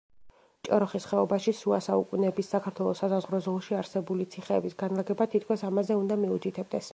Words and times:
ჭოროხის 0.67 1.03
ხეობაში, 1.09 1.51
შუა 1.57 1.77
საუკუნეების 1.87 2.49
საქართველოს 2.55 3.03
სასაზღვრო 3.03 3.43
ზოლში 3.49 3.77
არსებული 3.83 4.27
ციხეების 4.37 4.79
განლაგება 4.81 5.29
თითქოს 5.35 5.67
ამაზე 5.69 5.99
უნდა 6.03 6.19
მიუთითებდეს. 6.25 6.89